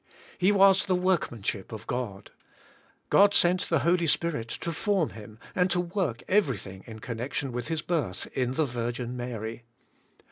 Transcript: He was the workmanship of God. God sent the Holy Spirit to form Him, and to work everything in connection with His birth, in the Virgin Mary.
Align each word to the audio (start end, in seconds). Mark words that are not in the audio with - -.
He 0.39 0.51
was 0.51 0.87
the 0.87 0.95
workmanship 0.95 1.71
of 1.71 1.85
God. 1.85 2.31
God 3.11 3.35
sent 3.35 3.69
the 3.69 3.81
Holy 3.81 4.07
Spirit 4.07 4.47
to 4.47 4.71
form 4.71 5.11
Him, 5.11 5.37
and 5.53 5.69
to 5.69 5.79
work 5.79 6.23
everything 6.27 6.83
in 6.87 6.97
connection 6.97 7.51
with 7.51 7.67
His 7.67 7.83
birth, 7.83 8.25
in 8.33 8.55
the 8.55 8.65
Virgin 8.65 9.15
Mary. 9.15 9.61